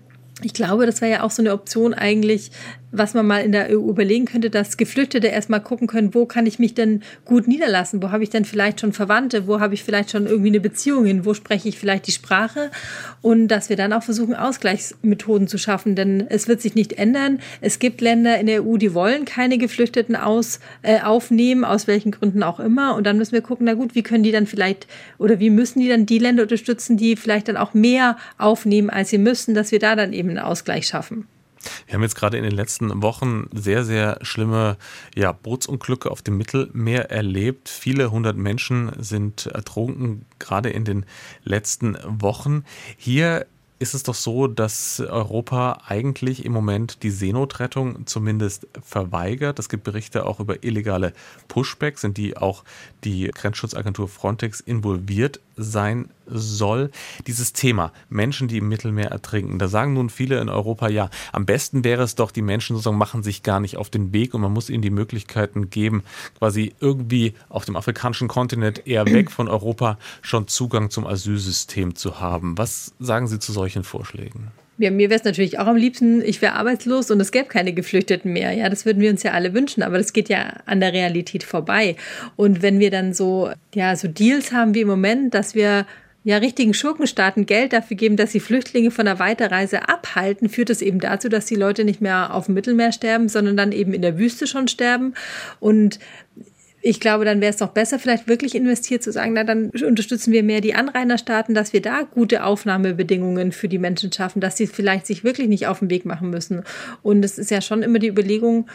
[0.45, 2.51] ich glaube, das wäre ja auch so eine Option eigentlich,
[2.91, 6.45] was man mal in der EU überlegen könnte, dass Geflüchtete erstmal gucken können, wo kann
[6.45, 8.01] ich mich denn gut niederlassen?
[8.03, 9.47] Wo habe ich denn vielleicht schon Verwandte?
[9.47, 11.25] Wo habe ich vielleicht schon irgendwie eine Beziehung hin?
[11.25, 12.71] Wo spreche ich vielleicht die Sprache?
[13.21, 17.39] Und dass wir dann auch versuchen, Ausgleichsmethoden zu schaffen, denn es wird sich nicht ändern.
[17.61, 22.11] Es gibt Länder in der EU, die wollen keine Geflüchteten aus, äh, aufnehmen, aus welchen
[22.11, 22.95] Gründen auch immer.
[22.95, 25.79] Und dann müssen wir gucken, na gut, wie können die dann vielleicht oder wie müssen
[25.79, 29.71] die dann die Länder unterstützen, die vielleicht dann auch mehr aufnehmen, als sie müssen, dass
[29.71, 31.27] wir da dann eben einen Ausgleich schaffen.
[31.85, 34.77] Wir haben jetzt gerade in den letzten Wochen sehr, sehr schlimme
[35.15, 37.69] ja, Bootsunglücke auf dem Mittelmeer erlebt.
[37.69, 41.05] Viele hundert Menschen sind ertrunken, gerade in den
[41.43, 42.63] letzten Wochen.
[42.97, 43.45] Hier
[43.81, 49.57] ist es doch so, dass Europa eigentlich im Moment die Seenotrettung zumindest verweigert.
[49.57, 51.13] Es gibt Berichte auch über illegale
[51.47, 52.63] Pushbacks, in die auch
[53.03, 56.91] die Grenzschutzagentur Frontex involviert sein soll.
[57.27, 61.45] Dieses Thema Menschen, die im Mittelmeer ertrinken, da sagen nun viele in Europa, ja, am
[61.45, 64.41] besten wäre es doch, die Menschen sozusagen machen sich gar nicht auf den Weg und
[64.41, 66.03] man muss ihnen die Möglichkeiten geben,
[66.37, 72.19] quasi irgendwie auf dem afrikanischen Kontinent eher weg von Europa schon Zugang zum Asylsystem zu
[72.19, 72.57] haben.
[72.57, 74.51] Was sagen Sie zu solchen Vorschlägen?
[74.77, 77.73] Ja, mir wäre es natürlich auch am liebsten, ich wäre arbeitslos und es gäbe keine
[77.73, 78.51] Geflüchteten mehr.
[78.53, 81.43] Ja, das würden wir uns ja alle wünschen, aber das geht ja an der Realität
[81.43, 81.95] vorbei.
[82.35, 85.85] Und wenn wir dann so, ja, so Deals haben wie im Moment, dass wir
[86.23, 90.81] ja, richtigen Schurkenstaaten Geld dafür geben, dass sie Flüchtlinge von der Weiterreise abhalten, führt es
[90.81, 94.03] eben dazu, dass die Leute nicht mehr auf dem Mittelmeer sterben, sondern dann eben in
[94.03, 95.15] der Wüste schon sterben.
[95.59, 95.99] Und
[96.81, 100.31] ich glaube, dann wäre es doch besser, vielleicht wirklich investiert zu sagen, na, dann unterstützen
[100.31, 104.67] wir mehr die Anrainerstaaten, dass wir da gute Aufnahmebedingungen für die Menschen schaffen, dass sie
[104.67, 106.63] vielleicht sich wirklich nicht auf den Weg machen müssen.
[107.03, 108.67] Und es ist ja schon immer die Überlegung,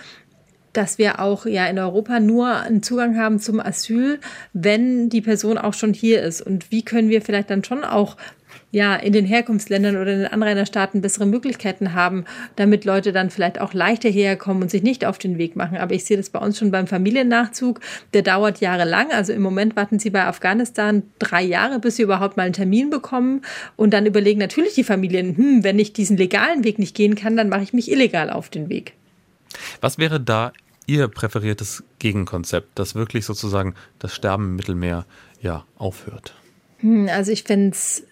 [0.73, 4.21] dass wir auch ja in Europa nur einen Zugang haben zum Asyl,
[4.53, 6.43] wenn die Person auch schon hier ist.
[6.43, 8.17] Und wie können wir vielleicht dann schon auch
[8.77, 13.59] ja, in den Herkunftsländern oder in den Anrainerstaaten bessere Möglichkeiten haben, damit Leute dann vielleicht
[13.59, 15.79] auch leichter herkommen und sich nicht auf den Weg machen.
[15.79, 17.81] Aber ich sehe das bei uns schon beim Familiennachzug.
[18.13, 19.13] Der dauert jahrelang.
[19.13, 22.91] Also im Moment warten sie bei Afghanistan drei Jahre, bis sie überhaupt mal einen Termin
[22.91, 23.41] bekommen.
[23.77, 27.35] Und dann überlegen natürlich die Familien, hm, wenn ich diesen legalen Weg nicht gehen kann,
[27.35, 28.93] dann mache ich mich illegal auf den Weg.
[29.81, 30.53] Was wäre da
[30.87, 35.07] Ihr präferiertes Gegenkonzept, das wirklich sozusagen das Sterben im Mittelmeer
[35.41, 36.35] ja aufhört?
[36.81, 38.05] Hm, also ich fände es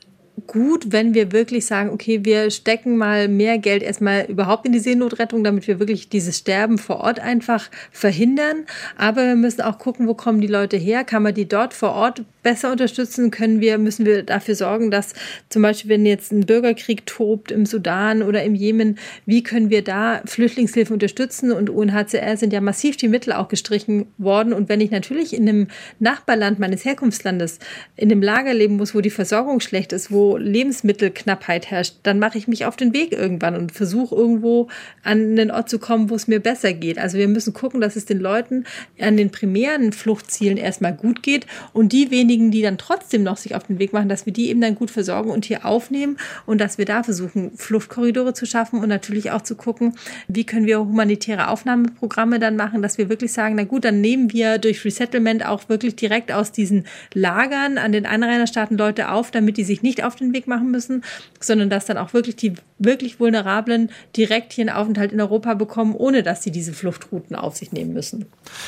[0.46, 4.80] gut, wenn wir wirklich sagen, okay, wir stecken mal mehr Geld erstmal überhaupt in die
[4.80, 8.64] Seenotrettung, damit wir wirklich dieses Sterben vor Ort einfach verhindern.
[8.96, 11.04] Aber wir müssen auch gucken, wo kommen die Leute her?
[11.04, 13.30] Kann man die dort vor Ort besser unterstützen?
[13.30, 15.14] Können wir, müssen wir dafür sorgen, dass
[15.50, 19.82] zum Beispiel, wenn jetzt ein Bürgerkrieg tobt im Sudan oder im Jemen, wie können wir
[19.82, 21.52] da Flüchtlingshilfe unterstützen?
[21.52, 24.52] Und UNHCR sind ja massiv die Mittel auch gestrichen worden.
[24.52, 25.68] Und wenn ich natürlich in einem
[26.00, 27.60] Nachbarland meines Herkunftslandes
[27.96, 32.38] in einem Lager leben muss, wo die Versorgung schlecht ist, wo Lebensmittelknappheit herrscht, dann mache
[32.38, 34.68] ich mich auf den Weg irgendwann und versuche irgendwo
[35.02, 36.98] an einen Ort zu kommen, wo es mir besser geht.
[36.98, 38.64] Also wir müssen gucken, dass es den Leuten
[39.00, 43.54] an den primären Fluchtzielen erstmal gut geht und die wenigen, die dann trotzdem noch sich
[43.54, 46.60] auf den Weg machen, dass wir die eben dann gut versorgen und hier aufnehmen und
[46.60, 49.94] dass wir da versuchen, Fluchtkorridore zu schaffen und natürlich auch zu gucken,
[50.28, 54.32] wie können wir humanitäre Aufnahmeprogramme dann machen, dass wir wirklich sagen, na gut, dann nehmen
[54.32, 59.56] wir durch Resettlement auch wirklich direkt aus diesen Lagern an den Einrainerstaaten Leute auf, damit
[59.56, 61.04] die sich nicht auf den Weg machen müssen,
[61.40, 65.94] sondern dass dann auch wirklich die wirklich Vulnerablen direkt hier einen Aufenthalt in Europa bekommen,
[65.94, 68.26] ohne dass sie diese Fluchtrouten auf sich nehmen müssen.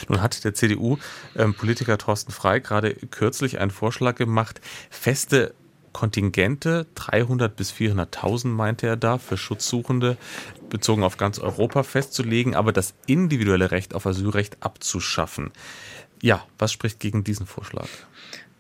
[0.09, 5.55] Nun hat der CDU-Politiker ähm, Thorsten Frei gerade kürzlich einen Vorschlag gemacht, feste
[5.97, 10.19] Kontingente, 300 bis 400.000 meinte er da, für Schutzsuchende
[10.69, 15.53] bezogen auf ganz Europa festzulegen, aber das individuelle Recht auf Asylrecht abzuschaffen.
[16.21, 17.89] Ja, was spricht gegen diesen Vorschlag?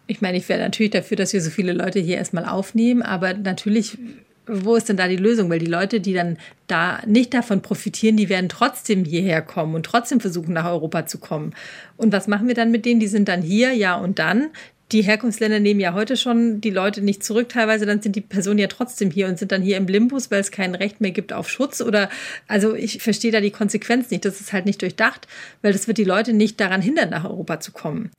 [0.06, 3.34] Ich meine, ich wäre natürlich dafür, dass wir so viele Leute hier erstmal aufnehmen, aber
[3.34, 3.98] natürlich,
[4.46, 5.50] wo ist denn da die Lösung?
[5.50, 6.38] Weil die Leute, die dann
[6.68, 11.18] da nicht davon profitieren, die werden trotzdem hierher kommen und trotzdem versuchen, nach Europa zu
[11.18, 11.54] kommen.
[11.96, 13.00] Und was machen wir dann mit denen?
[13.00, 14.50] Die sind dann hier, ja und dann
[14.92, 17.48] die Herkunftsländer nehmen ja heute schon die Leute nicht zurück.
[17.48, 20.40] Teilweise dann sind die Personen ja trotzdem hier und sind dann hier im Limbus, weil
[20.40, 21.80] es kein Recht mehr gibt auf Schutz.
[21.80, 22.08] Oder
[22.46, 24.24] also ich verstehe da die Konsequenz nicht.
[24.24, 25.26] Das ist halt nicht durchdacht,
[25.62, 28.10] weil das wird die Leute nicht daran hindern, nach Europa zu kommen.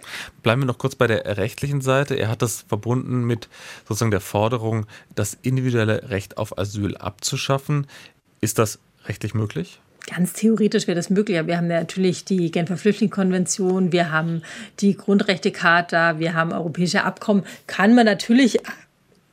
[0.44, 2.16] Bleiben wir noch kurz bei der rechtlichen Seite.
[2.16, 3.48] Er hat das verbunden mit
[3.88, 7.88] sozusagen der Forderung, das individuelle Recht auf Asyl abzuschaffen.
[8.42, 9.80] Ist das rechtlich möglich?
[10.08, 11.38] Ganz theoretisch wäre das möglich.
[11.38, 14.42] Aber wir haben ja natürlich die Genfer Flüchtlingskonvention, wir haben
[14.80, 17.44] die Grundrechtecharta, wir haben europäische Abkommen.
[17.68, 18.60] Kann man natürlich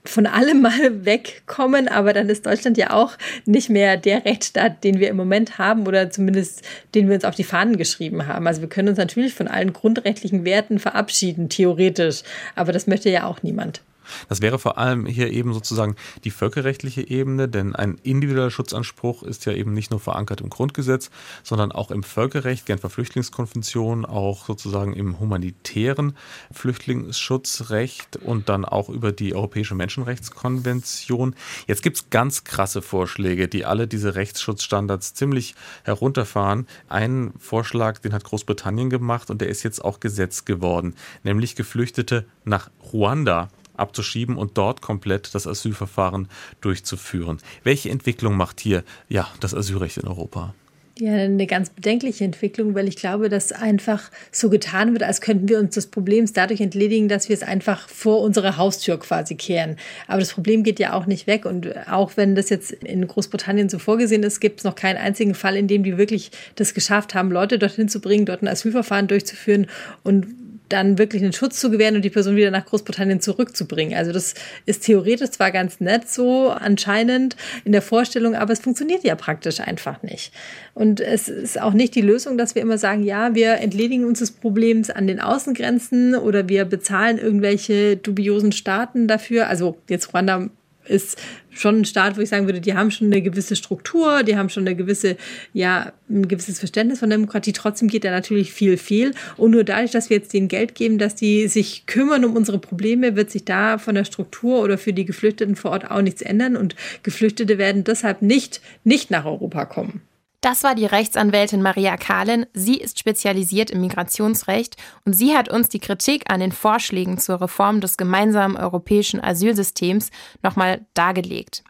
[0.04, 4.98] von allem mal wegkommen, aber dann ist Deutschland ja auch nicht mehr der Rechtsstaat, den
[4.98, 6.62] wir im Moment haben oder zumindest
[6.94, 8.46] den wir uns auf die Fahnen geschrieben haben.
[8.46, 12.22] Also wir können uns natürlich von allen grundrechtlichen Werten verabschieden, theoretisch,
[12.54, 13.80] aber das möchte ja auch niemand.
[14.28, 19.46] Das wäre vor allem hier eben sozusagen die völkerrechtliche Ebene, denn ein individueller Schutzanspruch ist
[19.46, 21.10] ja eben nicht nur verankert im Grundgesetz,
[21.42, 26.16] sondern auch im Völkerrecht, Genfer Flüchtlingskonvention, auch sozusagen im humanitären
[26.52, 31.34] Flüchtlingsschutzrecht und dann auch über die Europäische Menschenrechtskonvention.
[31.66, 36.66] Jetzt gibt es ganz krasse Vorschläge, die alle diese Rechtsschutzstandards ziemlich herunterfahren.
[36.88, 42.26] Ein Vorschlag, den hat Großbritannien gemacht und der ist jetzt auch Gesetz geworden, nämlich Geflüchtete
[42.44, 46.28] nach Ruanda abzuschieben und dort komplett das Asylverfahren
[46.60, 47.38] durchzuführen.
[47.62, 50.54] Welche Entwicklung macht hier ja das Asylrecht in Europa?
[50.96, 55.48] Ja, eine ganz bedenkliche Entwicklung, weil ich glaube, dass einfach so getan wird, als könnten
[55.48, 59.74] wir uns des Problems dadurch entledigen, dass wir es einfach vor unserer Haustür quasi kehren.
[60.06, 61.46] Aber das Problem geht ja auch nicht weg.
[61.46, 65.34] Und auch wenn das jetzt in Großbritannien so vorgesehen ist, gibt es noch keinen einzigen
[65.34, 69.08] Fall, in dem die wirklich das geschafft haben, Leute dorthin zu bringen, dort ein Asylverfahren
[69.08, 69.66] durchzuführen
[70.04, 73.96] und dann wirklich einen Schutz zu gewähren und die Person wieder nach Großbritannien zurückzubringen.
[73.96, 74.34] Also das
[74.66, 79.60] ist theoretisch zwar ganz nett so anscheinend in der Vorstellung, aber es funktioniert ja praktisch
[79.60, 80.32] einfach nicht.
[80.72, 84.20] Und es ist auch nicht die Lösung, dass wir immer sagen, ja, wir entledigen uns
[84.20, 89.48] des Problems an den Außengrenzen oder wir bezahlen irgendwelche dubiosen Staaten dafür.
[89.48, 90.48] Also jetzt Rwanda
[90.86, 91.20] ist
[91.50, 94.48] schon ein Staat, wo ich sagen würde, die haben schon eine gewisse Struktur, die haben
[94.48, 95.16] schon eine gewisse,
[95.52, 97.52] ja, ein gewisses Verständnis von Demokratie.
[97.52, 99.12] Trotzdem geht da natürlich viel, viel.
[99.36, 102.58] Und nur dadurch, dass wir jetzt denen Geld geben, dass die sich kümmern um unsere
[102.58, 106.22] Probleme, wird sich da von der Struktur oder für die Geflüchteten vor Ort auch nichts
[106.22, 106.56] ändern.
[106.56, 110.02] Und Geflüchtete werden deshalb nicht, nicht nach Europa kommen.
[110.44, 112.44] Das war die Rechtsanwältin Maria Kahlen.
[112.52, 114.76] Sie ist spezialisiert im Migrationsrecht
[115.06, 120.10] und sie hat uns die Kritik an den Vorschlägen zur Reform des gemeinsamen europäischen Asylsystems
[120.42, 121.64] nochmal dargelegt.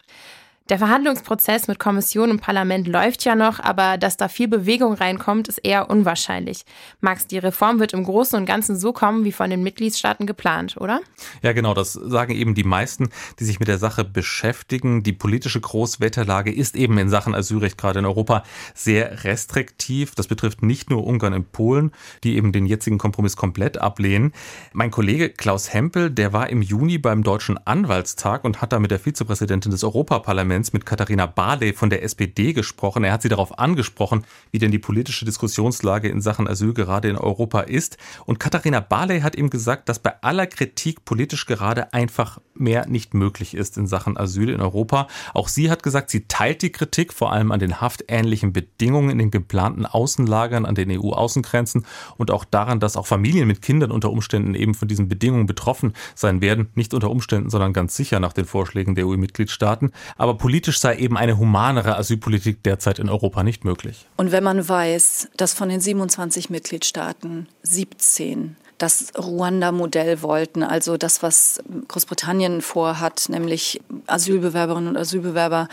[0.70, 5.46] Der Verhandlungsprozess mit Kommission und Parlament läuft ja noch, aber dass da viel Bewegung reinkommt,
[5.46, 6.64] ist eher unwahrscheinlich.
[7.02, 10.78] Max, die Reform wird im Großen und Ganzen so kommen wie von den Mitgliedstaaten geplant,
[10.80, 11.02] oder?
[11.42, 15.02] Ja, genau, das sagen eben die meisten, die sich mit der Sache beschäftigen.
[15.02, 20.14] Die politische Großwetterlage ist eben in Sachen Asylrecht gerade in Europa sehr restriktiv.
[20.14, 24.32] Das betrifft nicht nur Ungarn und Polen, die eben den jetzigen Kompromiss komplett ablehnen.
[24.72, 28.90] Mein Kollege Klaus Hempel, der war im Juni beim Deutschen Anwaltstag und hat da mit
[28.90, 33.02] der Vizepräsidentin des Europaparlaments Parlaments mit Katharina Barley von der SPD gesprochen.
[33.02, 37.16] Er hat sie darauf angesprochen, wie denn die politische Diskussionslage in Sachen Asyl gerade in
[37.16, 37.98] Europa ist.
[38.24, 43.14] Und Katharina Barley hat ihm gesagt, dass bei aller Kritik politisch gerade einfach mehr nicht
[43.14, 45.08] möglich ist in Sachen Asyl in Europa.
[45.32, 49.18] Auch sie hat gesagt, sie teilt die Kritik vor allem an den haftähnlichen Bedingungen in
[49.18, 51.84] den geplanten Außenlagern an den EU-Außengrenzen
[52.16, 55.94] und auch daran, dass auch Familien mit Kindern unter Umständen eben von diesen Bedingungen betroffen
[56.14, 56.68] sein werden.
[56.76, 59.90] Nicht unter Umständen, sondern ganz sicher nach den Vorschlägen der EU-Mitgliedstaaten.
[60.16, 64.04] Aber politisch sei eben eine humanere Asylpolitik derzeit in Europa nicht möglich.
[64.18, 71.22] Und wenn man weiß, dass von den 27 Mitgliedstaaten 17 das Ruanda-Modell wollten, also das,
[71.22, 75.66] was Großbritannien vorhat, nämlich Asylbewerberinnen und Asylbewerber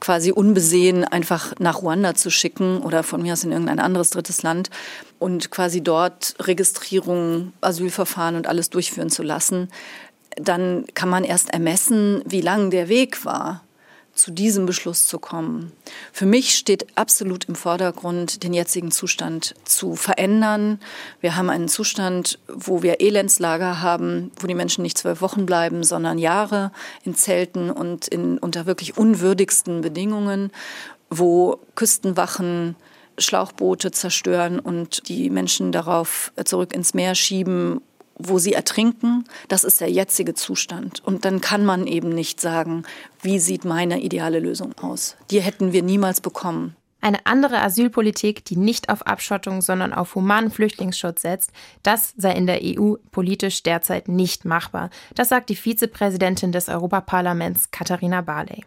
[0.00, 4.42] quasi unbesehen einfach nach Ruanda zu schicken oder von mir aus in irgendein anderes drittes
[4.42, 4.68] Land
[5.18, 9.70] und quasi dort Registrierung, Asylverfahren und alles durchführen zu lassen,
[10.36, 13.62] dann kann man erst ermessen, wie lang der Weg war
[14.20, 15.72] zu diesem Beschluss zu kommen.
[16.12, 20.78] Für mich steht absolut im Vordergrund, den jetzigen Zustand zu verändern.
[21.20, 25.82] Wir haben einen Zustand, wo wir Elendslager haben, wo die Menschen nicht zwölf Wochen bleiben,
[25.84, 26.70] sondern Jahre
[27.02, 30.50] in Zelten und in, unter wirklich unwürdigsten Bedingungen,
[31.08, 32.76] wo Küstenwachen
[33.18, 37.80] Schlauchboote zerstören und die Menschen darauf zurück ins Meer schieben
[38.22, 39.24] wo sie ertrinken.
[39.48, 41.02] Das ist der jetzige Zustand.
[41.04, 42.84] Und dann kann man eben nicht sagen,
[43.22, 45.16] wie sieht meine ideale Lösung aus.
[45.30, 46.76] Die hätten wir niemals bekommen.
[47.02, 51.50] Eine andere Asylpolitik, die nicht auf Abschottung, sondern auf humanen Flüchtlingsschutz setzt,
[51.82, 54.90] das sei in der EU politisch derzeit nicht machbar.
[55.14, 58.64] Das sagt die Vizepräsidentin des Europaparlaments Katharina Barley.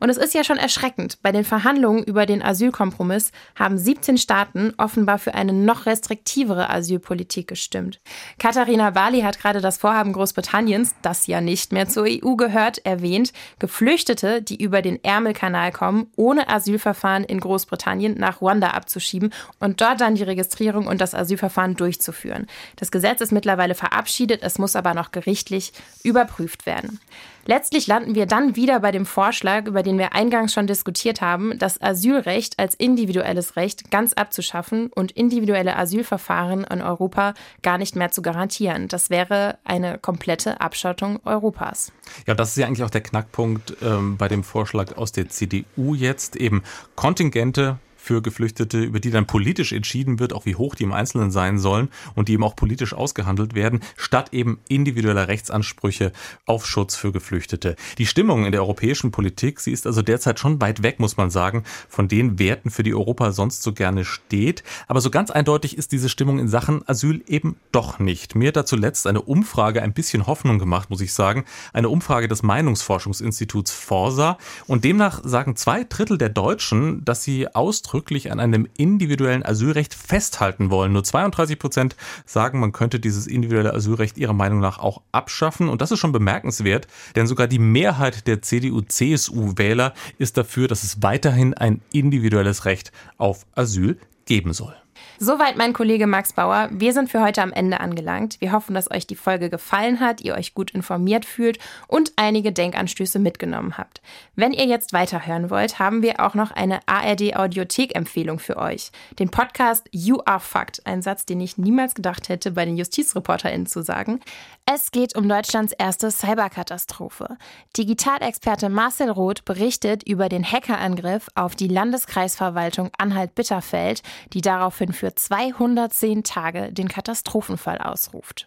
[0.00, 1.22] Und es ist ja schon erschreckend.
[1.22, 7.46] Bei den Verhandlungen über den Asylkompromiss haben 17 Staaten offenbar für eine noch restriktivere Asylpolitik
[7.46, 8.00] gestimmt.
[8.38, 13.32] Katharina Barley hat gerade das Vorhaben Großbritanniens, das ja nicht mehr zur EU gehört, erwähnt,
[13.60, 19.80] Geflüchtete, die über den Ärmelkanal kommen, ohne Asylverfahren in Großbritannien Großbritannien nach Ruanda abzuschieben und
[19.80, 22.46] dort dann die Registrierung und das Asylverfahren durchzuführen.
[22.76, 27.00] Das Gesetz ist mittlerweile verabschiedet, es muss aber noch gerichtlich überprüft werden.
[27.48, 31.56] Letztlich landen wir dann wieder bei dem Vorschlag, über den wir eingangs schon diskutiert haben,
[31.58, 38.10] das Asylrecht als individuelles Recht ganz abzuschaffen und individuelle Asylverfahren in Europa gar nicht mehr
[38.10, 38.88] zu garantieren.
[38.88, 41.92] Das wäre eine komplette Abschottung Europas.
[42.26, 45.94] Ja, das ist ja eigentlich auch der Knackpunkt ähm, bei dem Vorschlag aus der CDU
[45.94, 46.64] jetzt, eben
[46.96, 47.65] Kontingente
[48.06, 51.58] für Geflüchtete, über die dann politisch entschieden wird, auch wie hoch die im Einzelnen sein
[51.58, 56.12] sollen und die eben auch politisch ausgehandelt werden, statt eben individueller Rechtsansprüche
[56.46, 57.74] auf Schutz für Geflüchtete.
[57.98, 61.30] Die Stimmung in der europäischen Politik, sie ist also derzeit schon weit weg, muss man
[61.30, 64.62] sagen, von den Werten, für die Europa sonst so gerne steht.
[64.86, 68.36] Aber so ganz eindeutig ist diese Stimmung in Sachen Asyl eben doch nicht.
[68.36, 71.44] Mir hat da zuletzt eine Umfrage ein bisschen Hoffnung gemacht, muss ich sagen.
[71.72, 74.38] Eine Umfrage des Meinungsforschungsinstituts Forsa.
[74.68, 77.48] Und demnach sagen zwei Drittel der Deutschen, dass sie
[77.96, 80.92] ausdrücklich an einem individuellen Asylrecht festhalten wollen.
[80.92, 85.70] Nur 32 Prozent sagen, man könnte dieses individuelle Asylrecht ihrer Meinung nach auch abschaffen.
[85.70, 91.02] Und das ist schon bemerkenswert, denn sogar die Mehrheit der CDU-CSU-Wähler ist dafür, dass es
[91.02, 94.74] weiterhin ein individuelles Recht auf Asyl geben soll.
[95.18, 96.68] Soweit mein Kollege Max Bauer.
[96.70, 98.38] Wir sind für heute am Ende angelangt.
[98.40, 102.52] Wir hoffen, dass euch die Folge gefallen hat, ihr euch gut informiert fühlt und einige
[102.52, 104.02] Denkanstöße mitgenommen habt.
[104.34, 108.90] Wenn ihr jetzt weiterhören wollt, haben wir auch noch eine ARD Audiothek Empfehlung für euch.
[109.18, 113.66] Den Podcast You Are Fucked, ein Satz, den ich niemals gedacht hätte, bei den JustizreporterInnen
[113.66, 114.20] zu sagen.
[114.68, 117.36] Es geht um Deutschlands erste Cyberkatastrophe.
[117.76, 124.02] Digitalexperte Marcel Roth berichtet über den Hackerangriff auf die Landeskreisverwaltung Anhalt-Bitterfeld,
[124.32, 128.46] die daraufhin für 210 Tage den Katastrophenfall ausruft.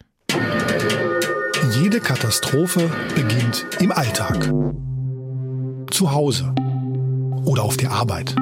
[1.72, 4.52] Jede Katastrophe beginnt im Alltag.
[5.90, 6.54] Zu Hause
[7.46, 8.36] oder auf der Arbeit.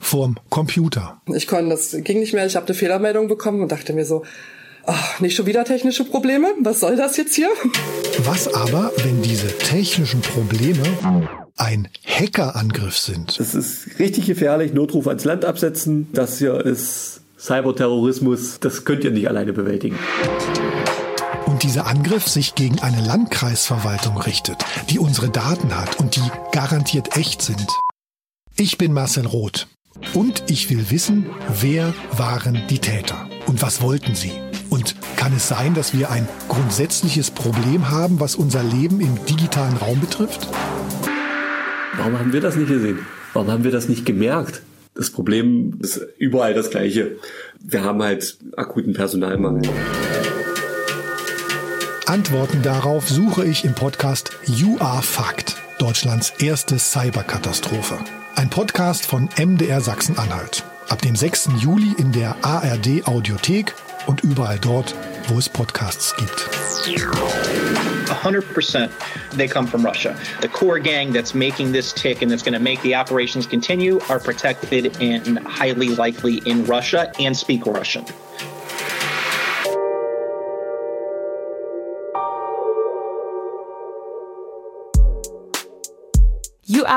[0.00, 1.20] Vorm Computer.
[1.26, 2.46] Ich konnte, das ging nicht mehr.
[2.46, 4.24] Ich habe eine Fehlermeldung bekommen und dachte mir so,
[4.88, 6.54] Ach, nicht schon wieder technische Probleme?
[6.60, 7.48] Was soll das jetzt hier?
[8.20, 10.84] Was aber, wenn diese technischen Probleme
[11.56, 13.38] ein Hackerangriff sind?
[13.40, 14.72] Das ist richtig gefährlich.
[14.72, 16.08] Notruf ans Land absetzen.
[16.12, 18.60] Das hier ist Cyberterrorismus.
[18.60, 19.98] Das könnt ihr nicht alleine bewältigen.
[21.46, 24.58] Und dieser Angriff sich gegen eine Landkreisverwaltung richtet,
[24.90, 27.66] die unsere Daten hat und die garantiert echt sind.
[28.56, 29.66] Ich bin Marcel Roth
[30.14, 31.26] und ich will wissen,
[31.60, 34.32] wer waren die Täter und was wollten sie?
[34.86, 39.76] Und kann es sein, dass wir ein grundsätzliches Problem haben, was unser Leben im digitalen
[39.76, 40.46] Raum betrifft?
[41.96, 43.00] Warum haben wir das nicht gesehen?
[43.32, 44.62] Warum haben wir das nicht gemerkt?
[44.94, 47.16] Das Problem ist überall das gleiche.
[47.58, 49.68] Wir haben halt akuten Personalmangel.
[52.06, 57.98] Antworten darauf suche ich im Podcast You Are Fact, Deutschlands erste Cyberkatastrophe.
[58.36, 60.62] Ein Podcast von MDR Sachsen-Anhalt.
[60.88, 61.48] Ab dem 6.
[61.58, 63.74] Juli in der ARD Audiothek
[64.06, 64.94] und überall dort,
[65.28, 66.48] wo es Podcasts gibt.
[68.06, 68.90] 100%
[69.36, 70.16] they come from Russia.
[70.40, 74.00] The core gang that's making this tick and that's going to make the operations continue
[74.08, 78.04] are protected and highly likely in Russia and speak Russian.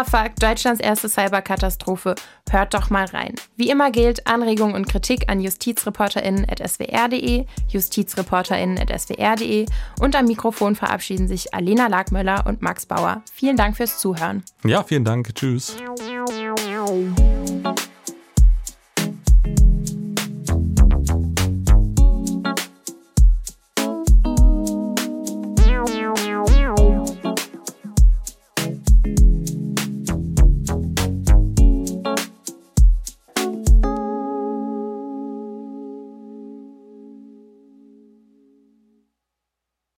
[0.06, 2.16] Fucked, Deutschlands erste Cyberkatastrophe.
[2.50, 3.36] Hört doch mal rein.
[3.56, 9.66] Wie immer gilt Anregungen und Kritik an justizreporterinnen.swr.de, justizreporterinnen.swr.de
[10.00, 13.22] und am Mikrofon verabschieden sich Alena Lagmöller und Max Bauer.
[13.34, 14.44] Vielen Dank fürs Zuhören.
[14.64, 15.34] Ja, vielen Dank.
[15.36, 15.76] Tschüss.